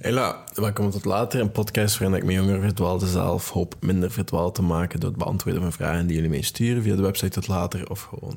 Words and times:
Hela, 0.00 0.44
welkom 0.54 0.90
tot 0.90 1.04
later. 1.04 1.40
Een 1.40 1.52
podcast 1.52 1.98
waarin 1.98 2.16
ik 2.16 2.24
me 2.24 2.32
jonger 2.32 2.60
verdwaalde 2.60 3.06
zelf 3.06 3.50
hoop 3.50 3.74
minder 3.80 4.10
verdwaald 4.10 4.54
te 4.54 4.62
maken 4.62 5.00
door 5.00 5.08
het 5.08 5.18
beantwoorden 5.18 5.62
van 5.62 5.72
vragen 5.72 6.06
die 6.06 6.14
jullie 6.14 6.30
meesturen 6.30 6.82
via 6.82 6.96
de 6.96 7.02
website 7.02 7.30
tot 7.30 7.48
later 7.48 7.90
of 7.90 8.02
gewoon 8.02 8.36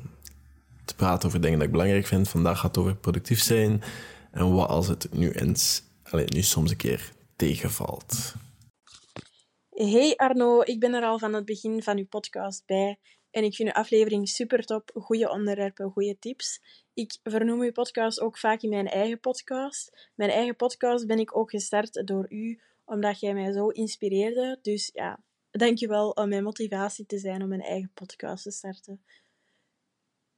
te 0.84 0.94
praten 0.94 1.28
over 1.28 1.40
dingen 1.40 1.58
dat 1.58 1.66
ik 1.66 1.72
belangrijk 1.72 2.06
vind. 2.06 2.28
Vandaag 2.28 2.58
gaat 2.58 2.74
het 2.74 2.84
over 2.84 2.96
productief 2.96 3.40
zijn 3.40 3.82
en 4.30 4.54
wat 4.54 4.68
als 4.68 4.88
het 4.88 5.08
nu 5.12 5.30
eens, 5.30 5.82
allez, 6.02 6.28
nu 6.28 6.42
soms 6.42 6.70
een 6.70 6.76
keer 6.76 7.12
tegenvalt. 7.36 8.34
Hey 9.70 10.14
Arno, 10.16 10.60
ik 10.60 10.80
ben 10.80 10.94
er 10.94 11.02
al 11.02 11.18
van 11.18 11.32
het 11.32 11.44
begin 11.44 11.82
van 11.82 11.98
uw 11.98 12.06
podcast 12.06 12.62
bij 12.66 12.98
en 13.34 13.44
ik 13.44 13.54
vind 13.54 13.68
uw 13.68 13.74
aflevering 13.74 14.28
super 14.28 14.64
top. 14.64 14.90
Goede 14.94 15.30
onderwerpen, 15.30 15.90
goede 15.90 16.18
tips. 16.18 16.60
Ik 16.92 17.18
vernoem 17.22 17.60
uw 17.60 17.72
podcast 17.72 18.20
ook 18.20 18.38
vaak 18.38 18.62
in 18.62 18.68
mijn 18.68 18.88
eigen 18.88 19.20
podcast. 19.20 20.10
Mijn 20.14 20.30
eigen 20.30 20.56
podcast 20.56 21.06
ben 21.06 21.18
ik 21.18 21.36
ook 21.36 21.50
gestart 21.50 22.06
door 22.06 22.26
u, 22.28 22.60
omdat 22.84 23.20
jij 23.20 23.34
mij 23.34 23.52
zo 23.52 23.68
inspireerde. 23.68 24.58
Dus 24.62 24.90
ja, 24.92 25.20
dankjewel 25.50 26.10
om 26.10 26.28
mijn 26.28 26.42
motivatie 26.42 27.06
te 27.06 27.18
zijn 27.18 27.42
om 27.42 27.48
mijn 27.48 27.62
eigen 27.62 27.90
podcast 27.94 28.42
te 28.42 28.50
starten. 28.50 29.04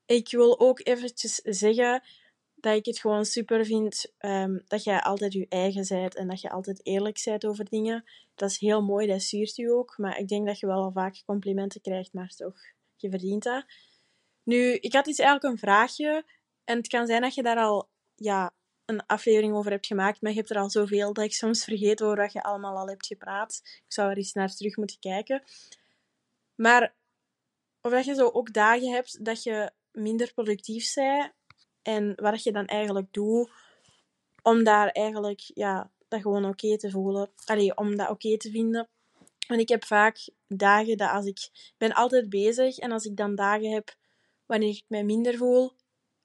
Ik 0.06 0.30
wil 0.30 0.60
ook 0.60 0.86
eventjes 0.86 1.34
zeggen 1.34 2.02
dat 2.54 2.76
ik 2.76 2.84
het 2.84 2.98
gewoon 2.98 3.24
super 3.24 3.64
vind 3.64 4.12
um, 4.20 4.62
dat 4.66 4.84
jij 4.84 5.00
altijd 5.00 5.32
je 5.32 5.46
eigen 5.48 5.84
zijt 5.84 6.14
en 6.14 6.28
dat 6.28 6.40
je 6.40 6.50
altijd 6.50 6.86
eerlijk 6.86 7.18
zijt 7.18 7.46
over 7.46 7.64
dingen. 7.64 8.04
Dat 8.34 8.50
is 8.50 8.58
heel 8.58 8.82
mooi, 8.82 9.06
dat 9.06 9.22
stuurt 9.22 9.58
u 9.58 9.70
ook. 9.70 9.98
Maar 9.98 10.18
ik 10.18 10.28
denk 10.28 10.46
dat 10.46 10.58
je 10.58 10.66
wel 10.66 10.82
al 10.82 10.92
vaak 10.92 11.22
complimenten 11.26 11.80
krijgt, 11.80 12.12
maar 12.12 12.34
toch, 12.36 12.74
je 13.00 13.10
verdient 13.10 13.42
dat. 13.42 13.64
Nu, 14.42 14.72
ik 14.72 14.92
had 14.92 15.04
dus 15.04 15.18
eigenlijk 15.18 15.52
een 15.52 15.58
vraagje. 15.58 16.24
En 16.64 16.76
het 16.76 16.88
kan 16.88 17.06
zijn 17.06 17.22
dat 17.22 17.34
je 17.34 17.42
daar 17.42 17.56
al 17.56 17.88
ja, 18.14 18.54
een 18.84 19.06
aflevering 19.06 19.54
over 19.54 19.70
hebt 19.70 19.86
gemaakt, 19.86 20.20
maar 20.20 20.30
je 20.30 20.36
hebt 20.36 20.50
er 20.50 20.58
al 20.58 20.70
zoveel 20.70 21.12
dat 21.12 21.24
ik 21.24 21.32
soms 21.32 21.64
vergeet 21.64 22.02
over 22.02 22.16
wat 22.16 22.32
je 22.32 22.42
allemaal 22.42 22.76
al 22.76 22.88
hebt 22.88 23.06
gepraat. 23.06 23.60
Ik 23.64 23.92
zou 23.92 24.10
er 24.10 24.16
eens 24.16 24.32
naar 24.32 24.54
terug 24.54 24.76
moeten 24.76 24.98
kijken. 24.98 25.42
Maar 26.54 26.94
of 27.80 27.90
dat 27.90 28.04
je 28.04 28.14
zo 28.14 28.28
ook 28.28 28.52
dagen 28.52 28.92
hebt 28.92 29.24
dat 29.24 29.42
je 29.42 29.70
minder 29.92 30.32
productief 30.32 30.94
bent 30.94 31.32
en 31.82 32.12
wat 32.16 32.42
je 32.42 32.52
dan 32.52 32.66
eigenlijk 32.66 33.12
doet 33.12 33.50
om 34.42 34.64
daar 34.64 34.88
eigenlijk 34.88 35.40
ja, 35.54 35.90
dat 36.08 36.20
gewoon 36.20 36.44
oké 36.44 36.76
te 36.76 36.90
voelen. 36.90 37.30
Allee, 37.44 37.76
om 37.76 37.96
dat 37.96 38.10
oké 38.10 38.36
te 38.36 38.50
vinden. 38.50 38.88
Want 39.46 39.60
ik 39.60 39.68
heb 39.68 39.84
vaak 39.84 40.28
dagen 40.48 40.96
dat 40.96 41.10
als 41.10 41.26
ik... 41.26 41.72
ben 41.78 41.92
altijd 41.92 42.28
bezig 42.28 42.78
en 42.78 42.92
als 42.92 43.04
ik 43.04 43.16
dan 43.16 43.34
dagen 43.34 43.70
heb 43.70 43.96
wanneer 44.46 44.68
ik 44.68 44.84
mij 44.86 45.04
minder 45.04 45.36
voel 45.36 45.72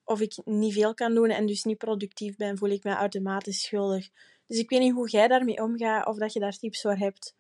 of 0.04 0.22
ik 0.22 0.38
niet 0.46 0.74
veel 0.74 0.94
kan 0.94 1.14
doen 1.14 1.30
en 1.30 1.46
dus 1.46 1.64
niet 1.64 1.78
productief 1.78 2.36
ben, 2.36 2.58
voel 2.58 2.70
ik 2.70 2.84
mij 2.84 2.94
automatisch 2.94 3.62
schuldig. 3.62 4.10
Dus 4.48 4.58
ik 4.58 4.70
weet 4.70 4.80
niet 4.80 4.94
hoe 4.94 5.10
jij 5.10 5.28
daarmee 5.28 5.62
omgaat 5.62 6.08
of 6.08 6.18
dat 6.18 6.34
je 6.34 6.40
daar 6.40 6.58
tips 6.58 6.82
voor 6.82 6.96
hebt. 6.96 7.36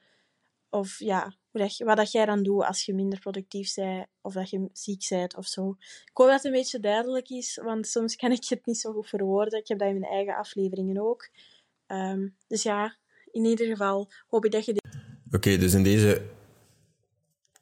Of 0.69 0.99
ja, 0.99 1.35
wat 1.51 1.97
dat 1.97 2.11
jij 2.11 2.25
dan 2.25 2.43
doet 2.43 2.63
als 2.63 2.85
je 2.85 2.93
minder 2.93 3.19
productief 3.19 3.73
bent 3.73 4.07
of 4.21 4.33
dat 4.33 4.49
je 4.49 4.69
ziek 4.73 5.05
bent 5.09 5.37
of 5.37 5.45
zo. 5.47 5.75
Ik 5.79 6.11
hoop 6.13 6.27
dat 6.27 6.35
het 6.35 6.45
een 6.45 6.51
beetje 6.51 6.79
duidelijk 6.79 7.29
is, 7.29 7.59
want 7.63 7.87
soms 7.87 8.15
kan 8.15 8.31
ik 8.31 8.45
het 8.47 8.65
niet 8.65 8.77
zo 8.77 8.93
goed 8.93 9.07
verwoorden. 9.07 9.59
Ik 9.59 9.67
heb 9.67 9.79
dat 9.79 9.87
in 9.87 9.99
mijn 9.99 10.11
eigen 10.11 10.35
afleveringen 10.35 11.01
ook. 11.01 11.29
Ehm, 11.85 12.27
dus 12.47 12.63
ja, 12.63 12.97
in 13.31 13.45
ieder 13.45 13.67
geval 13.67 14.11
hoop 14.27 14.45
ik 14.45 14.51
dat 14.51 14.65
je... 14.65 14.80
Oké, 15.31 15.57
dus 15.57 15.73
in 15.73 15.83
deze 15.83 16.21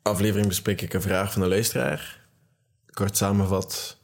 aflevering 0.01 0.47
bespreek 0.47 0.81
ik 0.81 0.93
een 0.93 1.01
vraag 1.01 1.31
van 1.33 1.41
de 1.41 1.47
luisteraar. 1.47 2.27
Kort 2.93 3.17
samenvat, 3.17 3.97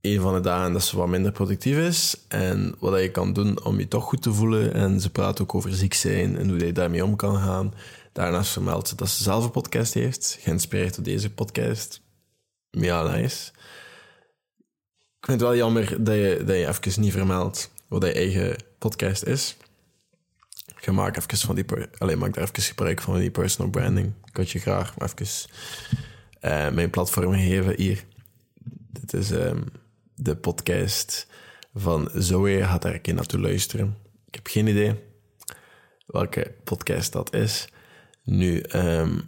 een 0.00 0.20
van 0.20 0.34
de 0.34 0.40
dagen 0.40 0.72
dat 0.72 0.82
ze 0.82 0.96
wat 0.96 1.08
minder 1.08 1.32
productief 1.32 1.76
is 1.76 2.16
en 2.28 2.74
wat 2.78 3.00
je 3.00 3.10
kan 3.10 3.32
doen 3.32 3.64
om 3.64 3.78
je 3.78 3.88
toch 3.88 4.04
goed 4.04 4.22
te 4.22 4.32
voelen. 4.32 4.74
En 4.74 5.00
ze 5.00 5.10
praat 5.10 5.40
ook 5.40 5.54
over 5.54 5.72
ziek 5.72 5.94
zijn 5.94 6.38
en 6.38 6.48
hoe 6.48 6.58
je 6.58 6.72
daarmee 6.72 7.04
om 7.04 7.16
kan 7.16 7.36
gaan. 7.36 7.74
Daarnaast 8.12 8.52
vermeldt 8.52 8.88
ze 8.88 8.96
dat 8.96 9.08
ze 9.08 9.22
zelf 9.22 9.44
een 9.44 9.50
podcast 9.50 9.94
heeft, 9.94 10.38
geïnspireerd 10.40 10.94
door 10.94 11.04
deze 11.04 11.30
podcast. 11.30 12.00
Ja, 12.70 13.02
nice. 13.02 13.50
Ik 15.20 15.28
vind 15.28 15.40
het 15.40 15.48
wel 15.48 15.56
jammer 15.56 16.04
dat 16.04 16.14
je, 16.14 16.42
dat 16.46 16.56
je 16.56 16.68
even 16.68 17.00
niet 17.00 17.12
vermeldt 17.12 17.70
wat 17.88 18.02
je 18.02 18.12
eigen 18.12 18.56
podcast 18.78 19.22
is. 19.22 19.56
Je 20.84 20.92
maakt 20.92 21.16
even 21.16 21.38
van 21.38 21.54
die... 21.54 21.64
Alleen 21.98 22.18
maak 22.18 22.34
daar 22.34 22.44
even 22.44 22.62
gebruik 22.62 23.00
van 23.00 23.18
die 23.18 23.30
personal 23.30 23.70
branding. 23.70 24.12
Ik 24.24 24.36
had 24.36 24.50
je 24.50 24.58
graag 24.58 24.94
even 24.98 25.26
uh, 26.42 26.70
mijn 26.70 26.90
platform 26.90 27.32
geven 27.32 27.74
hier. 27.76 28.04
Dit 28.90 29.12
is 29.12 29.30
um, 29.30 29.64
de 30.14 30.36
podcast 30.36 31.26
van 31.74 32.10
Zoe. 32.14 32.64
Gaat 32.64 32.82
daar 32.82 32.94
een 32.94 33.00
keer 33.00 33.14
naartoe 33.14 33.40
luisteren. 33.40 33.96
Ik 34.26 34.34
heb 34.34 34.46
geen 34.46 34.66
idee 34.66 34.94
welke 36.06 36.54
podcast 36.64 37.12
dat 37.12 37.34
is. 37.34 37.68
Nu, 38.24 38.64
um, 38.74 39.22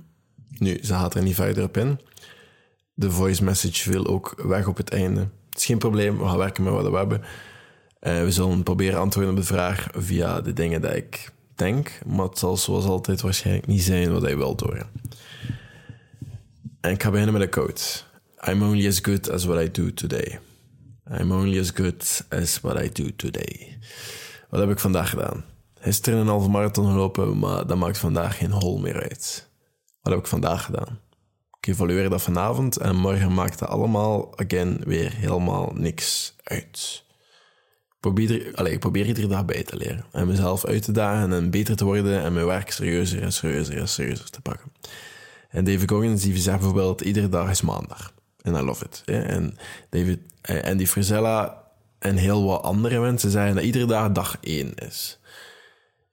nu, 0.58 0.78
ze 0.82 0.92
gaat 0.92 1.14
er 1.14 1.22
niet 1.22 1.34
verder 1.34 1.64
op 1.64 1.76
in. 1.76 2.00
De 2.94 3.10
voice 3.10 3.44
message 3.44 3.90
wil 3.90 4.06
ook 4.06 4.42
weg 4.42 4.66
op 4.66 4.76
het 4.76 4.90
einde. 4.90 5.20
Het 5.20 5.58
is 5.58 5.64
geen 5.64 5.78
probleem, 5.78 6.18
we 6.18 6.24
gaan 6.24 6.38
werken 6.38 6.64
met 6.64 6.72
wat 6.72 6.90
we 6.90 6.96
hebben. 6.96 7.20
Uh, 7.20 8.22
we 8.22 8.30
zullen 8.30 8.62
proberen 8.62 9.00
antwoorden 9.00 9.32
op 9.32 9.38
de 9.38 9.46
vraag 9.46 9.88
via 9.92 10.40
de 10.40 10.52
dingen 10.52 10.80
die 10.80 10.96
ik 10.96 11.32
denk, 11.54 12.00
maar 12.06 12.26
het 12.26 12.38
zal 12.38 12.56
zoals 12.56 12.84
altijd 12.84 13.20
waarschijnlijk 13.20 13.66
niet 13.66 13.82
zijn 13.82 14.12
wat 14.12 14.22
hij 14.22 14.36
wilt 14.36 14.60
horen. 14.60 14.86
En 16.80 16.90
ik 16.90 17.02
ga 17.02 17.10
beginnen 17.10 17.34
met 17.34 17.42
een 17.42 17.48
quote. 17.48 17.82
I'm 18.48 18.62
only 18.62 18.86
as 18.86 18.98
good 19.02 19.30
as 19.30 19.44
what 19.44 19.62
I 19.62 19.70
do 19.70 19.94
today. 19.94 20.38
I'm 21.20 21.32
only 21.32 21.58
as 21.60 21.70
good 21.70 22.24
as 22.28 22.60
what 22.60 22.82
I 22.82 22.90
do 22.92 23.16
today. 23.16 23.78
Wat 24.48 24.60
heb 24.60 24.70
ik 24.70 24.78
vandaag 24.78 25.10
gedaan? 25.10 25.44
Gisteren 25.80 26.18
een 26.18 26.26
halve 26.26 26.48
marathon 26.48 26.86
gelopen, 26.86 27.38
maar 27.38 27.66
dat 27.66 27.76
maakt 27.76 27.98
vandaag 27.98 28.36
geen 28.36 28.52
hol 28.52 28.78
meer 28.78 29.02
uit. 29.02 29.48
Wat 30.00 30.12
heb 30.12 30.22
ik 30.22 30.28
vandaag 30.28 30.64
gedaan? 30.64 30.98
Ik 31.60 31.66
evalueer 31.66 32.10
dat 32.10 32.22
vanavond 32.22 32.76
en 32.76 32.96
morgen 32.96 33.34
maakt 33.34 33.58
dat 33.58 33.68
allemaal, 33.68 34.38
again, 34.38 34.80
weer 34.84 35.12
helemaal 35.12 35.72
niks 35.74 36.34
uit. 36.42 37.03
Probeer, 38.04 38.50
allez, 38.54 38.72
ik 38.72 38.80
probeer 38.80 39.06
iedere 39.06 39.26
dag 39.26 39.44
bij 39.44 39.62
te 39.62 39.76
leren 39.76 40.04
en 40.12 40.26
mezelf 40.26 40.64
uit 40.64 40.82
te 40.82 40.92
dagen 40.92 41.32
en 41.32 41.50
beter 41.50 41.76
te 41.76 41.84
worden 41.84 42.22
en 42.22 42.32
mijn 42.32 42.46
werk 42.46 42.70
serieuzer 42.70 43.22
en 43.22 43.32
serieuzer 43.32 43.78
en 43.78 43.88
serieuzer 43.88 44.30
te 44.30 44.40
pakken. 44.40 44.72
En 45.48 45.64
David 45.64 45.90
Goggins 45.90 46.22
die 46.22 46.36
zegt 46.36 46.58
bijvoorbeeld, 46.58 47.00
iedere 47.00 47.28
dag 47.28 47.50
is 47.50 47.62
maandag. 47.62 48.12
En 48.42 48.54
I 48.54 48.60
love 48.60 48.84
it. 48.84 49.02
En 49.06 49.56
David, 49.90 50.18
eh, 50.40 50.66
en 50.66 50.76
die 50.76 50.88
Frisella 50.88 51.62
en 51.98 52.16
heel 52.16 52.44
wat 52.44 52.62
andere 52.62 53.00
mensen 53.00 53.30
zeggen 53.30 53.54
dat 53.54 53.64
iedere 53.64 53.86
dag 53.86 54.12
dag 54.12 54.36
één 54.40 54.74
is 54.74 55.18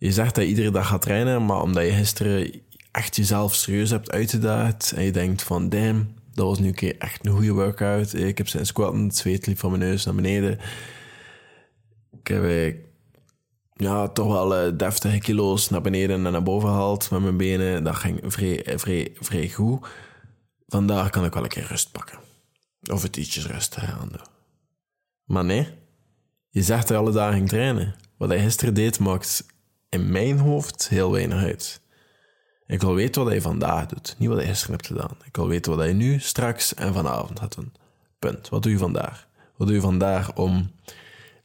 je 0.02 0.12
zegt 0.12 0.36
dat 0.36 0.44
je 0.44 0.50
iedere 0.50 0.72
dag 0.72 0.88
gaat 0.88 1.02
trainen, 1.02 1.46
maar 1.46 1.62
omdat 1.62 1.84
je 1.84 1.92
gisteren 1.92 2.52
echt 2.92 3.16
jezelf 3.16 3.56
serieus 3.56 3.90
hebt 3.90 4.12
uitgedaagd 4.12 4.94
en 4.96 5.04
je 5.04 5.12
denkt 5.12 5.44
van 5.44 5.70
damn, 5.70 6.14
dat 6.34 6.46
was 6.46 6.60
nu 6.60 6.68
een 6.68 6.74
keer 6.74 6.96
echt 6.98 7.26
een 7.26 7.32
goede 7.32 7.52
workout. 7.52 8.14
Ik 8.14 8.38
heb 8.38 8.48
zijn 8.48 8.66
squatten, 8.66 9.04
het 9.04 9.18
zweet 9.18 9.46
liep 9.46 9.60
van 9.60 9.70
mijn 9.70 9.84
neus 9.84 10.06
naar 10.06 10.16
beneden. 10.16 10.60
Ik 12.22 12.28
heb 12.28 12.44
eh, 12.44 12.76
ja, 13.74 14.08
toch 14.08 14.28
wel 14.28 14.66
uh, 14.68 14.78
deftige 14.78 15.18
kilo's 15.18 15.70
naar 15.70 15.82
beneden 15.82 16.26
en 16.26 16.32
naar 16.32 16.44
boven 16.44 16.70
gehaald 16.70 17.12
met 17.12 17.22
mijn 17.22 17.38
benen. 17.38 17.84
Dat 17.84 17.96
ging 17.96 18.20
vrij, 18.24 18.64
vrij, 18.76 19.12
vrij 19.20 19.50
goed. 19.50 19.88
Vandaag 20.68 21.10
kan 21.10 21.26
ik 21.26 21.34
wel 21.34 21.44
een 21.44 21.50
keer 21.50 21.68
rust 21.68 21.92
pakken. 21.92 22.20
Of 22.92 23.02
het 23.02 23.18
ietsjes 23.18 23.48
rustig 23.48 23.84
aan. 23.84 24.12
Maar 25.24 25.46
nee, 25.46 25.68
je 26.50 26.62
zegt 26.62 26.88
je 26.88 26.96
alle 26.96 27.12
dagen 27.12 27.46
trainen. 27.46 27.96
Wat 28.18 28.30
hij 28.30 28.40
gisteren 28.40 28.74
deed, 28.74 29.00
maakt 29.00 29.46
in 29.90 30.12
mijn 30.12 30.40
hoofd 30.40 30.90
heel 30.90 31.12
weinig 31.12 31.44
uit. 31.44 31.82
Ik 32.66 32.82
wil 32.82 32.94
weten 32.94 33.22
wat 33.22 33.32
hij 33.32 33.42
vandaag 33.42 33.86
doet, 33.86 34.16
niet 34.18 34.30
wat 34.30 34.38
hij 34.38 34.48
gisteren 34.48 34.76
hebt 34.76 34.88
gedaan. 34.88 35.18
Ik 35.26 35.36
wil 35.36 35.48
weten 35.48 35.72
wat 35.72 35.82
hij 35.82 35.94
nu, 35.94 36.20
straks 36.20 36.74
en 36.74 36.94
vanavond 36.94 37.40
gaat 37.40 37.56
doen. 37.56 37.74
Punt. 38.20 38.50
Wat 38.50 38.64
doe 38.64 38.72
je 38.72 38.78
vandaag? 38.78 39.28
Wat 39.58 39.68
doe 39.68 39.76
je 39.76 39.82
vandaag 39.82 40.36
om 40.36 40.72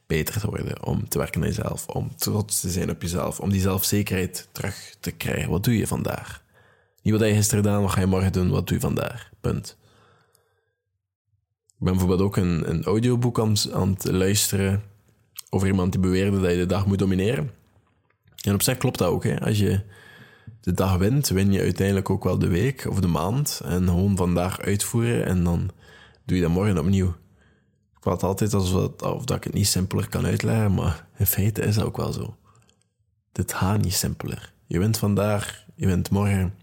beter 0.07 0.39
te 0.39 0.47
worden, 0.47 0.85
om 0.85 1.09
te 1.09 1.17
werken 1.17 1.41
aan 1.41 1.47
jezelf, 1.47 1.87
om 1.87 2.15
trots 2.15 2.59
te 2.59 2.69
zijn 2.69 2.89
op 2.89 3.01
jezelf, 3.01 3.39
om 3.39 3.49
die 3.49 3.61
zelfzekerheid 3.61 4.47
terug 4.51 4.95
te 4.99 5.11
krijgen? 5.11 5.49
Wat 5.49 5.63
doe 5.63 5.77
je 5.77 5.87
vandaag? 5.87 6.43
Niet 7.01 7.13
wat 7.13 7.21
hij 7.21 7.35
gisteren 7.35 7.63
gedaan, 7.63 7.81
wat 7.81 7.91
ga 7.91 7.99
je 7.99 8.05
morgen 8.05 8.31
doen, 8.31 8.49
wat 8.49 8.67
doe 8.67 8.75
je 8.75 8.81
vandaag? 8.81 9.29
Punt. 9.41 9.77
Ik 11.67 11.83
ben 11.83 11.91
bijvoorbeeld 11.91 12.21
ook 12.21 12.37
een, 12.37 12.69
een 12.69 12.83
audioboek 12.83 13.39
aan, 13.39 13.55
aan 13.73 13.89
het 13.89 14.11
luisteren 14.11 14.83
over 15.49 15.67
iemand 15.67 15.91
die 15.91 16.01
beweerde 16.01 16.41
dat 16.41 16.51
je 16.51 16.57
de 16.57 16.65
dag 16.65 16.85
moet 16.85 16.99
domineren. 16.99 17.51
En 18.43 18.53
op 18.53 18.61
zich 18.61 18.77
klopt 18.77 18.97
dat 18.97 19.09
ook. 19.09 19.23
Hè. 19.23 19.39
Als 19.39 19.57
je 19.57 19.81
de 20.61 20.73
dag 20.73 20.97
wint, 20.97 21.29
win 21.29 21.51
je 21.51 21.61
uiteindelijk 21.61 22.09
ook 22.09 22.23
wel 22.23 22.39
de 22.39 22.47
week 22.47 22.85
of 22.89 22.99
de 22.99 23.07
maand. 23.07 23.61
En 23.65 23.87
gewoon 23.87 24.15
vandaag 24.15 24.59
uitvoeren 24.59 25.25
en 25.25 25.43
dan 25.43 25.69
doe 26.25 26.37
je 26.37 26.43
dat 26.43 26.51
morgen 26.51 26.77
opnieuw. 26.77 27.15
Praat 28.07 28.23
altijd 28.23 28.53
alsof 28.53 29.01
of 29.01 29.25
dat 29.25 29.37
ik 29.37 29.43
het 29.43 29.53
niet 29.53 29.67
simpeler 29.67 30.09
kan 30.09 30.25
uitleggen, 30.25 30.73
maar 30.73 31.07
in 31.17 31.25
feite 31.25 31.61
is 31.61 31.75
dat 31.75 31.85
ook 31.85 31.97
wel 31.97 32.13
zo. 32.13 32.35
Dit 33.31 33.53
gaat 33.53 33.81
niet 33.81 33.93
simpeler. 33.93 34.53
Je 34.65 34.79
wint 34.79 34.97
vandaag, 34.97 35.65
je 35.75 35.85
wint 35.85 36.09
morgen. 36.09 36.53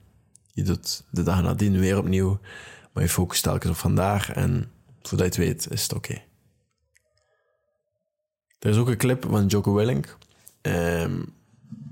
Je 0.52 0.62
doet 0.62 1.05
de 1.11 1.23
dag 1.23 1.43
nadien 1.43 1.79
weer 1.79 1.99
opnieuw. 1.99 2.38
Maar 2.93 3.02
je 3.02 3.08
focust 3.08 3.43
telkens 3.43 3.70
op 3.70 3.76
vandaag 3.76 4.32
en 4.32 4.70
voordat 5.02 5.35
je 5.35 5.43
het 5.43 5.50
weet, 5.50 5.70
is 5.70 5.82
het 5.82 5.94
oké. 5.94 6.23
Er 8.58 8.70
is 8.70 8.76
ook 8.76 8.88
een 8.88 8.97
clip 8.97 9.26
van 9.29 9.47
Joko 9.47 9.75
Willink 9.75 10.17
Ehm, 10.61 11.20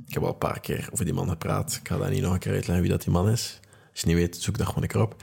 ik 0.06 0.14
heb 0.14 0.22
al 0.22 0.28
een 0.28 0.38
paar 0.38 0.60
keer 0.60 0.88
over 0.93 1.05
die 1.05 1.14
man 1.14 1.28
gepraat. 1.28 1.78
Ik 1.82 1.88
ga 1.88 1.96
daar 1.96 2.10
niet 2.10 2.22
nog 2.22 2.32
een 2.32 2.38
keer 2.38 2.52
uitleggen 2.52 2.82
wie 2.82 2.93
dat 2.93 3.02
die 3.02 3.12
man 3.12 3.28
is. 3.28 3.60
Als 3.90 4.00
je 4.00 4.06
niet 4.06 4.16
weet, 4.16 4.37
zoek 4.37 4.58
dat 4.58 4.66
gewoon 4.66 4.82
een 4.82 4.88
keer 4.88 5.02
op. 5.02 5.22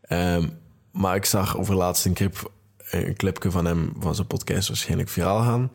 Ehm, 0.00 0.48
maar 0.92 1.16
ik 1.16 1.24
zag 1.24 1.58
over 1.58 1.74
laatst 1.74 2.04
een 2.04 2.14
clip, 2.14 2.50
een 2.90 3.16
clipje 3.16 3.50
van 3.50 3.64
hem, 3.64 3.92
van 3.98 4.14
zijn 4.14 4.26
podcast, 4.26 4.68
waarschijnlijk 4.68 5.08
viraal 5.08 5.42
gaan. 5.42 5.72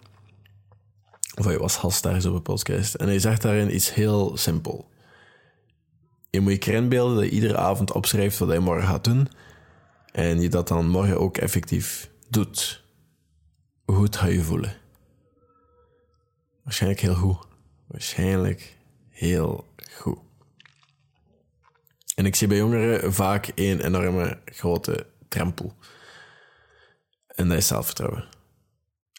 Of 1.35 1.45
hij 1.45 1.57
was 1.57 1.75
gast 1.77 2.03
daar 2.03 2.25
op 2.25 2.33
een 2.33 2.41
podcast. 2.41 2.93
En 2.93 3.07
hij 3.07 3.19
zegt 3.19 3.41
daarin 3.41 3.75
iets 3.75 3.93
heel 3.93 4.37
simpel. 4.37 4.89
Je 6.29 6.39
moet 6.39 6.51
je 6.51 6.57
krenbeelden 6.57 7.15
dat 7.15 7.25
iedere 7.31 7.57
avond 7.57 7.91
opschrijft 7.91 8.37
wat 8.37 8.47
hij 8.47 8.59
morgen 8.59 8.87
gaat 8.87 9.03
doen. 9.03 9.27
En 10.11 10.41
je 10.41 10.49
dat 10.49 10.67
dan 10.67 10.89
morgen 10.89 11.19
ook 11.19 11.37
effectief 11.37 12.09
doet. 12.29 12.83
Hoe 13.85 13.95
goed 13.95 14.15
ga 14.15 14.25
je 14.25 14.41
voelen? 14.41 14.73
Waarschijnlijk 16.63 17.01
heel 17.01 17.15
goed. 17.15 17.37
Waarschijnlijk 17.87 18.77
heel 19.09 19.65
goed. 19.91 20.19
En 22.15 22.25
ik 22.25 22.35
zie 22.35 22.47
bij 22.47 22.57
jongeren 22.57 23.13
vaak 23.13 23.47
één 23.47 23.85
enorme 23.85 24.39
grote 24.45 25.05
drempel. 25.27 25.75
En 27.35 27.47
dat 27.47 27.57
is 27.57 27.67
zelfvertrouwen. 27.67 28.25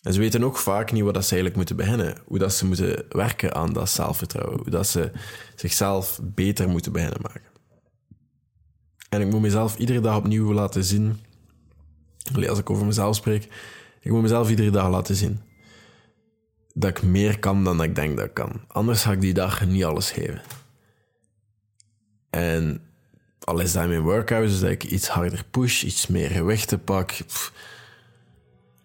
En 0.03 0.13
ze 0.13 0.19
weten 0.19 0.45
ook 0.45 0.57
vaak 0.57 0.93
niet 0.93 1.03
wat 1.03 1.15
dat 1.15 1.25
ze 1.25 1.35
eigenlijk 1.35 1.57
moeten 1.57 1.77
beginnen. 1.77 2.23
Hoe 2.25 2.39
dat 2.39 2.55
ze 2.55 2.67
moeten 2.67 3.05
werken 3.09 3.55
aan 3.55 3.73
dat 3.73 3.91
zelfvertrouwen. 3.91 4.59
Hoe 4.59 4.71
dat 4.71 4.87
ze 4.87 5.11
zichzelf 5.55 6.21
beter 6.23 6.69
moeten 6.69 6.93
beginnen 6.93 7.21
maken. 7.23 7.51
En 9.09 9.21
ik 9.21 9.31
moet 9.31 9.41
mezelf 9.41 9.77
iedere 9.77 10.01
dag 10.01 10.17
opnieuw 10.17 10.53
laten 10.53 10.85
zien. 10.85 11.21
Als 12.49 12.59
ik 12.59 12.71
over 12.71 12.87
mezelf 12.87 13.17
spreek, 13.17 13.49
ik 14.01 14.11
moet 14.11 14.23
mezelf 14.23 14.51
iedere 14.51 14.71
dag 14.71 14.89
laten 14.89 15.15
zien. 15.15 15.41
Dat 16.75 16.91
ik 16.91 17.03
meer 17.03 17.39
kan 17.39 17.65
dan 17.65 17.83
ik 17.83 17.95
denk 17.95 18.17
dat 18.17 18.27
ik 18.27 18.35
kan. 18.35 18.61
Anders 18.67 19.03
ga 19.03 19.13
ik 19.13 19.21
die 19.21 19.35
dag 19.35 19.67
niet 19.67 19.85
alles 19.85 20.11
geven. 20.11 20.43
En 22.31 22.81
al 23.41 23.61
is 23.61 23.73
dat 23.73 23.89
mijn 23.89 24.01
workout, 24.01 24.49
dus 24.49 24.61
dat 24.61 24.71
ik 24.71 24.85
iets 24.85 25.09
harder 25.09 25.45
push, 25.51 25.83
iets 25.83 26.07
meer 26.07 26.31
gewichten 26.31 26.85
pak. 26.85 27.13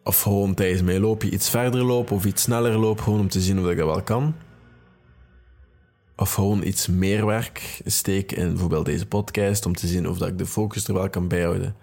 Of 0.10 0.22
gewoon 0.22 0.54
tijdens 0.54 0.82
mijn 0.82 1.00
loopje 1.00 1.30
iets 1.30 1.50
verder 1.50 1.84
loop 1.84 2.12
of 2.12 2.26
iets 2.26 2.42
sneller 2.42 2.78
loop, 2.78 3.02
gewoon 3.02 3.20
om 3.20 3.30
te 3.30 3.42
zien 3.42 3.60
of 3.60 3.70
ik 3.70 3.78
dat 3.78 3.86
wel 3.86 4.04
kan. 4.04 4.36
Of 6.16 6.34
gewoon 6.34 6.64
iets 6.64 6.88
meer 6.88 7.26
werk 7.26 7.82
steek 7.86 8.32
in 8.32 8.50
bijvoorbeeld 8.50 8.86
deze 8.86 9.08
podcast, 9.08 9.66
om 9.66 9.76
te 9.76 9.88
zien 9.88 10.08
of 10.08 10.18
dat 10.18 10.28
ik 10.28 10.38
de 10.38 10.46
focus 10.46 10.88
er 10.88 10.94
wel 10.94 11.10
kan 11.10 11.28
bijhouden. 11.28 11.76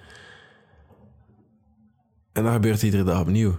En 2.33 2.43
dat 2.43 2.53
gebeurt 2.53 2.83
iedere 2.83 3.03
dag 3.05 3.21
opnieuw. 3.21 3.59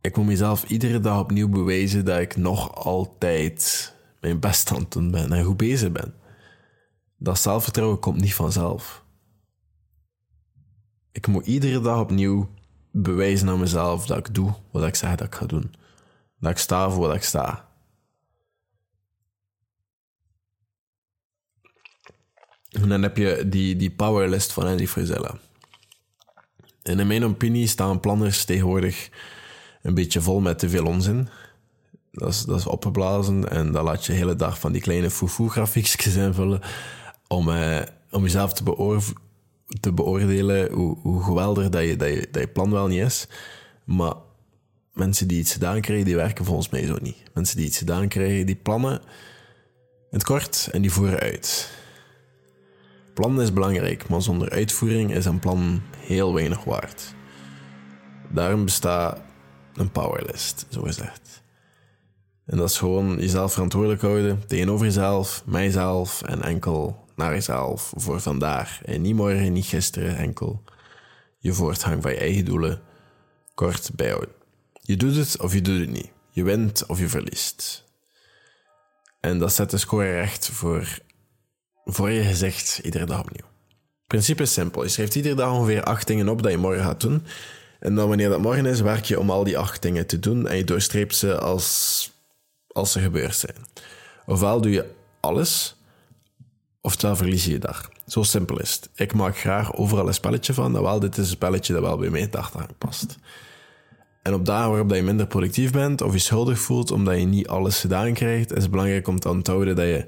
Ik 0.00 0.16
moet 0.16 0.26
mezelf 0.26 0.64
iedere 0.64 1.00
dag 1.00 1.18
opnieuw 1.18 1.48
bewijzen 1.48 2.04
dat 2.04 2.20
ik 2.20 2.36
nog 2.36 2.74
altijd 2.74 3.94
mijn 4.20 4.40
best 4.40 4.70
aan 4.70 4.78
het 4.80 4.92
doen 4.92 5.10
ben 5.10 5.32
en 5.32 5.44
goed 5.44 5.56
bezig 5.56 5.92
ben. 5.92 6.14
Dat 7.18 7.38
zelfvertrouwen 7.38 7.98
komt 7.98 8.20
niet 8.20 8.34
vanzelf. 8.34 9.04
Ik 11.12 11.26
moet 11.26 11.46
iedere 11.46 11.80
dag 11.80 12.00
opnieuw 12.00 12.48
bewijzen 12.96 13.48
aan 13.48 13.58
mezelf 13.58 14.06
dat 14.06 14.18
ik 14.18 14.34
doe 14.34 14.54
wat 14.70 14.86
ik 14.86 14.94
zeg 14.94 15.14
dat 15.14 15.26
ik 15.26 15.34
ga 15.34 15.46
doen. 15.46 15.74
Dat 16.38 16.50
ik 16.50 16.58
sta 16.58 16.90
voor 16.90 17.06
wat 17.06 17.16
ik 17.16 17.22
sta. 17.22 17.68
En 22.70 22.88
dan 22.88 23.02
heb 23.02 23.16
je 23.16 23.48
die, 23.48 23.76
die 23.76 23.90
powerlist 23.90 24.52
van 24.52 24.66
Andy 24.66 24.86
Frisella. 24.86 25.38
En 26.82 27.00
in 27.00 27.06
mijn 27.06 27.24
opinie 27.24 27.66
staan 27.66 28.00
planners 28.00 28.44
tegenwoordig 28.44 29.10
een 29.82 29.94
beetje 29.94 30.20
vol 30.20 30.40
met 30.40 30.58
te 30.58 30.68
veel 30.68 30.86
onzin. 30.86 31.28
Dat 32.12 32.28
is, 32.28 32.42
dat 32.42 32.58
is 32.58 32.66
opgeblazen 32.66 33.50
en 33.50 33.72
dan 33.72 33.84
laat 33.84 34.04
je 34.04 34.12
de 34.12 34.18
hele 34.18 34.36
dag 34.36 34.58
van 34.58 34.72
die 34.72 34.82
kleine 34.82 35.10
foefoe-grafiekjes 35.10 36.16
invullen 36.26 36.60
om, 37.28 37.50
eh, 37.50 37.82
om 38.10 38.22
jezelf 38.22 38.52
te, 38.52 38.76
te 39.80 39.92
beoordelen 39.92 40.72
hoe, 40.72 40.98
hoe 41.02 41.22
geweldig 41.22 41.68
dat 41.68 41.82
je, 41.82 41.96
dat, 41.96 42.08
je, 42.08 42.28
dat 42.30 42.42
je 42.42 42.48
plan 42.48 42.70
wel 42.70 42.86
niet 42.86 43.00
is. 43.00 43.26
Maar 43.84 44.14
mensen 44.92 45.28
die 45.28 45.38
iets 45.38 45.52
gedaan 45.52 45.80
krijgen, 45.80 46.04
die 46.04 46.16
werken 46.16 46.44
volgens 46.44 46.68
mij 46.68 46.86
zo 46.86 46.96
niet. 47.00 47.22
Mensen 47.34 47.56
die 47.56 47.66
iets 47.66 47.78
gedaan 47.78 48.08
krijgen, 48.08 48.46
die 48.46 48.56
plannen 48.56 49.00
in 50.10 50.20
het 50.20 50.24
kort 50.24 50.68
en 50.72 50.82
die 50.82 50.92
voeren 50.92 51.18
uit. 51.18 51.70
Plannen 53.14 53.42
is 53.42 53.52
belangrijk, 53.52 54.08
maar 54.08 54.22
zonder 54.22 54.50
uitvoering 54.50 55.14
is 55.14 55.24
een 55.24 55.38
plan 55.38 55.82
heel 55.98 56.34
weinig 56.34 56.64
waard. 56.64 57.14
Daarom 58.30 58.64
bestaat 58.64 59.20
een 59.74 59.90
powerlist, 59.90 60.66
zo 60.68 60.82
gezegd. 60.82 61.42
En 62.46 62.56
dat 62.56 62.70
is 62.70 62.78
gewoon 62.78 63.16
jezelf 63.18 63.52
verantwoordelijk 63.52 64.00
houden 64.02 64.46
tegenover 64.46 64.86
jezelf, 64.86 65.42
mijzelf 65.46 66.22
en 66.22 66.42
enkel 66.42 67.03
naar 67.16 67.32
jezelf 67.32 67.92
voor 67.96 68.20
vandaag. 68.20 68.84
En 68.84 69.02
niet 69.02 69.14
morgen, 69.14 69.52
niet 69.52 69.66
gisteren, 69.66 70.16
enkel 70.16 70.62
je 71.44 71.52
voortgang 71.52 72.02
van 72.02 72.10
je 72.10 72.18
eigen 72.18 72.44
doelen 72.44 72.82
kort 73.54 73.90
bijhouden. 73.94 74.34
Je 74.80 74.96
doet 74.96 75.16
het 75.16 75.40
of 75.40 75.52
je 75.52 75.60
doet 75.60 75.80
het 75.80 75.90
niet. 75.90 76.10
Je 76.30 76.42
wint 76.42 76.86
of 76.86 76.98
je 76.98 77.08
verliest. 77.08 77.84
En 79.20 79.38
dat 79.38 79.52
zet 79.52 79.70
de 79.70 79.78
score 79.78 80.12
recht 80.12 80.48
voor, 80.48 80.98
voor 81.84 82.10
je 82.10 82.22
gezicht 82.22 82.78
iedere 82.78 83.04
dag 83.04 83.20
opnieuw. 83.20 83.46
Het 83.68 84.06
principe 84.06 84.42
is 84.42 84.52
simpel. 84.52 84.82
Je 84.82 84.88
schrijft 84.88 85.14
iedere 85.14 85.34
dag 85.34 85.52
ongeveer 85.52 85.82
acht 85.82 86.06
dingen 86.06 86.28
op 86.28 86.42
dat 86.42 86.52
je 86.52 86.58
morgen 86.58 86.84
gaat 86.84 87.00
doen. 87.00 87.26
En 87.80 87.94
dan 87.94 88.08
wanneer 88.08 88.28
dat 88.28 88.40
morgen 88.40 88.66
is, 88.66 88.80
werk 88.80 89.04
je 89.04 89.20
om 89.20 89.30
al 89.30 89.44
die 89.44 89.58
acht 89.58 89.82
dingen 89.82 90.06
te 90.06 90.18
doen 90.18 90.48
en 90.48 90.56
je 90.56 90.64
doorstreept 90.64 91.16
ze 91.16 91.38
als, 91.38 92.10
als 92.68 92.92
ze 92.92 93.00
gebeurd 93.00 93.36
zijn. 93.36 93.56
Ofwel 94.26 94.60
doe 94.60 94.72
je 94.72 94.90
alles, 95.20 95.76
oftewel 96.84 97.16
verlies 97.16 97.44
je 97.44 97.50
je 97.50 97.58
dag. 97.58 97.90
Zo 98.06 98.22
simpel 98.22 98.60
is 98.60 98.72
het. 98.74 98.90
Ik 98.94 99.14
maak 99.14 99.38
graag 99.38 99.74
overal 99.74 100.06
een 100.06 100.14
spelletje 100.14 100.54
van, 100.54 100.72
dat 100.72 100.82
wel, 100.82 101.00
dit 101.00 101.16
is 101.16 101.24
een 101.24 101.30
spelletje 101.30 101.72
dat 101.72 101.82
wel 101.82 101.96
bij 101.96 102.10
mijn 102.10 102.30
dag 102.30 102.52
past. 102.78 103.18
En 104.22 104.34
op 104.34 104.44
dagen 104.44 104.70
waarop 104.70 104.94
je 104.94 105.02
minder 105.02 105.26
productief 105.26 105.72
bent 105.72 106.00
of 106.00 106.12
je 106.12 106.18
schuldig 106.18 106.58
voelt 106.58 106.90
omdat 106.90 107.18
je 107.18 107.26
niet 107.26 107.48
alles 107.48 107.80
gedaan 107.80 108.12
krijgt, 108.12 108.52
is 108.52 108.62
het 108.62 108.70
belangrijk 108.70 109.08
om 109.08 109.18
te 109.18 109.28
onthouden 109.28 109.76
dat 109.76 109.84
je, 109.84 110.06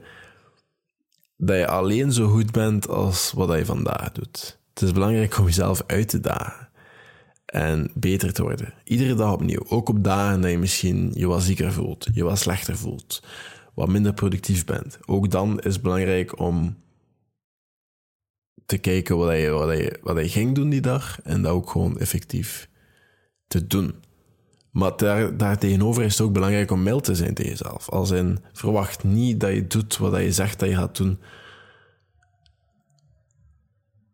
dat 1.36 1.56
je 1.56 1.68
alleen 1.68 2.12
zo 2.12 2.28
goed 2.28 2.52
bent 2.52 2.88
als 2.88 3.32
wat 3.34 3.58
je 3.58 3.64
vandaag 3.64 4.12
doet. 4.12 4.58
Het 4.74 4.82
is 4.82 4.92
belangrijk 4.92 5.38
om 5.38 5.44
jezelf 5.44 5.82
uit 5.86 6.08
te 6.08 6.20
dagen 6.20 6.68
en 7.46 7.90
beter 7.94 8.32
te 8.32 8.42
worden. 8.42 8.74
Iedere 8.84 9.14
dag 9.14 9.32
opnieuw. 9.32 9.64
Ook 9.68 9.88
op 9.88 10.04
dagen 10.04 10.40
dat 10.40 10.50
je 10.50 10.58
misschien 10.58 11.10
je 11.14 11.26
wat 11.26 11.42
zieker 11.42 11.72
voelt, 11.72 12.08
je 12.12 12.24
wat 12.24 12.38
slechter 12.38 12.76
voelt, 12.76 13.22
wat 13.76 13.88
minder 13.88 14.14
productief 14.14 14.64
bent. 14.64 14.98
Ook 15.06 15.30
dan 15.30 15.60
is 15.60 15.72
het 15.72 15.82
belangrijk 15.82 16.38
om 16.38 16.76
te 18.66 18.78
kijken 18.78 19.16
wat 19.16 19.36
je, 19.36 19.50
wat 19.50 19.76
je, 19.76 19.98
wat 20.02 20.30
ging 20.30 20.54
doen 20.54 20.68
die 20.68 20.80
dag 20.80 21.22
en 21.22 21.42
dat 21.42 21.52
ook 21.52 21.70
gewoon 21.70 21.98
effectief 21.98 22.68
te 23.46 23.66
doen. 23.66 23.94
Maar 24.70 24.96
daar, 24.96 25.36
daar 25.36 25.58
tegenover 25.58 26.02
is 26.02 26.18
het 26.18 26.26
ook 26.26 26.32
belangrijk 26.32 26.70
om 26.70 26.82
mild 26.82 27.04
te 27.04 27.14
zijn 27.14 27.34
tegen 27.34 27.50
jezelf. 27.50 27.88
Als 27.88 28.10
in, 28.10 28.38
verwacht 28.52 29.04
niet 29.04 29.40
dat 29.40 29.52
je 29.52 29.66
doet 29.66 29.96
wat 29.96 30.20
je 30.20 30.32
zegt 30.32 30.58
dat 30.58 30.68
je 30.68 30.74
gaat 30.74 30.96
doen. 30.96 31.18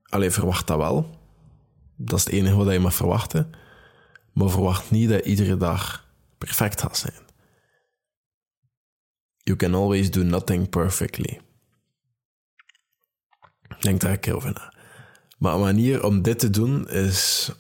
Alleen 0.03 0.33
verwacht 0.33 0.67
dat 0.67 0.79
wel. 0.79 1.19
Dat 1.97 2.19
is 2.19 2.25
het 2.25 2.35
enige 2.35 2.57
wat 2.57 2.73
je 2.73 2.79
mag 2.79 2.95
verwachten. 2.95 3.51
Maar 4.33 4.51
verwacht 4.51 4.91
niet 4.91 5.09
dat 5.09 5.25
iedere 5.25 5.57
dag 5.57 6.09
perfect 6.39 6.81
gaat 6.81 6.97
zijn. 6.97 7.22
You 9.53 9.65
can 9.65 9.75
always 9.75 10.11
do 10.11 10.23
nothing 10.23 10.69
perfectly. 10.69 11.41
Denk 13.81 14.01
daar 14.01 14.11
een 14.11 14.21
keer 14.21 14.37
over 14.37 14.53
na. 14.53 14.73
Maar 15.39 15.55
een 15.55 15.61
manier 15.61 16.05
om 16.05 16.23
dit 16.23 16.39
te 16.39 16.51
doen 16.51 16.89
is 16.89 17.51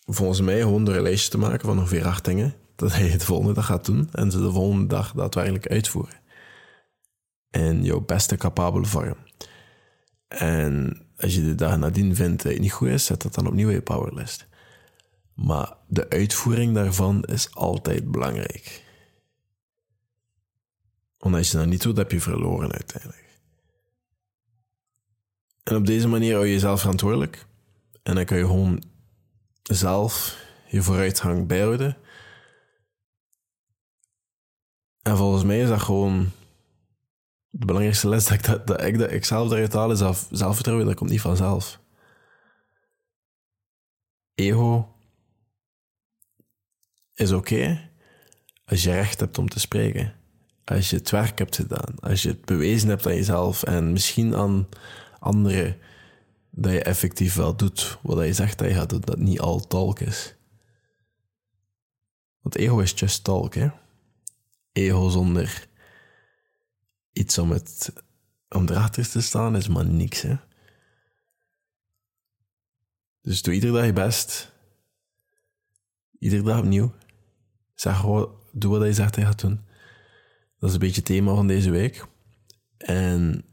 volgens 0.00 0.40
mij 0.40 0.60
gewoon 0.60 0.88
een 0.88 1.02
lijstje 1.02 1.30
te 1.30 1.38
maken 1.38 1.66
van 1.66 1.78
ongeveer 1.78 2.06
acht 2.06 2.24
dingen. 2.24 2.54
Dat 2.76 2.94
je 2.94 3.16
de 3.16 3.24
volgende 3.24 3.52
dag 3.52 3.66
gaat 3.66 3.84
doen 3.84 4.08
en 4.12 4.30
ze 4.30 4.38
de 4.38 4.50
volgende 4.50 4.86
dag 4.86 5.12
daadwerkelijk 5.12 5.66
uitvoeren. 5.66 6.20
In 7.50 7.84
jouw 7.84 8.00
beste 8.00 8.36
capabele 8.36 8.86
vorm. 8.86 9.16
En 10.28 11.02
als 11.16 11.34
je 11.34 11.42
de 11.42 11.54
dag 11.54 11.76
nadien 11.76 12.16
vindt 12.16 12.42
dat 12.42 12.52
het 12.52 12.60
niet 12.60 12.72
goed 12.72 12.88
is, 12.88 13.04
zet 13.04 13.22
dat 13.22 13.34
dan 13.34 13.46
opnieuw 13.46 13.68
in 13.68 13.74
je 13.74 13.82
powerlist. 13.82 14.46
Maar 15.34 15.72
de 15.88 16.10
uitvoering 16.10 16.74
daarvan 16.74 17.22
is 17.24 17.54
altijd 17.54 18.10
belangrijk. 18.10 18.83
Want 21.24 21.36
als 21.36 21.50
je 21.50 21.56
dat 21.56 21.66
niet 21.66 21.82
doet, 21.82 21.96
heb 21.96 22.10
je 22.10 22.20
verloren 22.20 22.72
uiteindelijk. 22.72 23.38
En 25.62 25.76
op 25.76 25.86
deze 25.86 26.08
manier 26.08 26.34
hou 26.34 26.46
je 26.46 26.52
jezelf 26.52 26.80
verantwoordelijk. 26.80 27.46
En 28.02 28.14
dan 28.14 28.24
kan 28.24 28.36
je 28.36 28.44
gewoon 28.44 28.82
zelf 29.62 30.38
je 30.68 30.82
vooruitgang 30.82 31.46
bijhouden. 31.46 31.96
En 35.02 35.16
volgens 35.16 35.44
mij 35.44 35.60
is 35.60 35.68
dat 35.68 35.80
gewoon 35.80 36.30
de 37.50 37.66
belangrijkste 37.66 38.08
les 38.08 38.24
dat 38.24 38.32
ik, 38.32 38.44
dat, 38.44 38.66
dat 38.66 38.82
ik, 38.82 38.98
dat 38.98 39.12
ik 39.12 39.24
zelf 39.24 39.50
eruit 39.50 39.72
haal 39.72 39.90
is 39.90 39.98
zelf, 39.98 40.28
zelfvertrouwen, 40.30 40.86
dat 40.86 40.94
komt 40.94 41.10
niet 41.10 41.20
vanzelf. 41.20 41.80
Ego 44.34 44.94
is 47.14 47.32
oké, 47.32 47.90
Als 48.64 48.82
je 48.82 48.90
recht 48.90 49.20
hebt 49.20 49.38
om 49.38 49.48
te 49.48 49.60
spreken. 49.60 50.22
Als 50.64 50.90
je 50.90 50.96
het 50.96 51.10
werk 51.10 51.38
hebt 51.38 51.56
gedaan. 51.56 51.94
Als 52.00 52.22
je 52.22 52.28
het 52.28 52.44
bewezen 52.44 52.88
hebt 52.88 53.06
aan 53.06 53.14
jezelf 53.14 53.62
en 53.62 53.92
misschien 53.92 54.36
aan 54.36 54.68
anderen 55.18 55.78
dat 56.50 56.72
je 56.72 56.82
effectief 56.82 57.34
wel 57.34 57.56
doet 57.56 57.98
wat 58.02 58.26
je 58.26 58.32
zegt 58.32 58.58
dat 58.58 58.68
je 58.68 58.74
gaat 58.74 58.90
doen, 58.90 59.00
dat 59.00 59.18
niet 59.18 59.40
al 59.40 59.60
talk 59.60 60.00
is. 60.00 60.34
Want 62.40 62.56
ego 62.56 62.78
is 62.78 62.92
just 62.96 63.24
talk, 63.24 63.54
hè. 63.54 63.68
Ego 64.72 65.08
zonder 65.08 65.68
iets 67.12 67.38
om, 67.38 67.50
het, 67.50 67.92
om 68.48 68.68
erachter 68.68 69.10
te 69.10 69.20
staan 69.20 69.56
is 69.56 69.68
maar 69.68 69.86
niks, 69.86 70.20
hè. 70.20 70.36
Dus 73.20 73.42
doe 73.42 73.54
iedere 73.54 73.72
dag 73.72 73.84
je 73.84 73.92
best. 73.92 74.52
Iedere 76.18 76.42
dag 76.42 76.58
opnieuw. 76.58 76.92
Zeg 77.74 77.96
gewoon, 77.96 78.34
doe 78.52 78.78
wat 78.78 78.86
je 78.86 78.94
zegt 78.94 79.14
dat 79.14 79.22
je 79.22 79.30
gaat 79.30 79.40
doen. 79.40 79.60
Dat 80.64 80.72
is 80.72 80.78
een 80.78 80.86
beetje 80.86 81.02
het 81.02 81.10
thema 81.10 81.34
van 81.34 81.46
deze 81.46 81.70
week. 81.70 82.06
En 82.76 83.44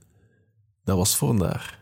dat 0.83 0.97
was 0.97 1.15
voor 1.15 1.27
vandaag. 1.27 1.79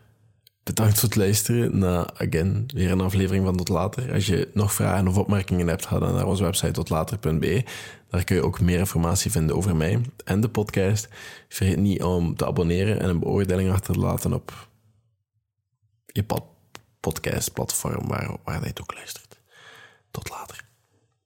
Bedankt 0.62 0.98
voor 0.98 1.08
het 1.08 1.16
luisteren 1.16 1.78
naar, 1.78 2.12
again, 2.12 2.70
weer 2.74 2.90
een 2.90 3.00
aflevering 3.00 3.44
van 3.44 3.56
Tot 3.56 3.68
Later. 3.68 4.12
Als 4.12 4.26
je 4.26 4.50
nog 4.54 4.72
vragen 4.72 5.08
of 5.08 5.18
opmerkingen 5.18 5.68
hebt, 5.68 5.86
ga 5.86 5.98
dan 5.98 6.14
naar 6.14 6.26
onze 6.26 6.42
website 6.42 6.70
totlater.be. 6.70 7.64
Daar 8.08 8.24
kun 8.24 8.36
je 8.36 8.44
ook 8.44 8.60
meer 8.60 8.78
informatie 8.78 9.30
vinden 9.30 9.56
over 9.56 9.76
mij 9.76 10.00
en 10.24 10.40
de 10.40 10.48
podcast. 10.48 11.08
Vergeet 11.48 11.78
niet 11.78 12.02
om 12.02 12.36
te 12.36 12.46
abonneren 12.46 13.00
en 13.00 13.08
een 13.08 13.20
beoordeling 13.20 13.70
achter 13.70 13.94
te 13.94 14.00
laten 14.00 14.32
op 14.32 14.68
je 16.06 16.24
podcastplatform 17.00 18.08
waar, 18.08 18.36
waar 18.44 18.60
je 18.60 18.66
het 18.66 18.80
ook 18.80 18.94
luistert. 18.94 19.40
Tot 20.10 20.30
later. 20.30 20.69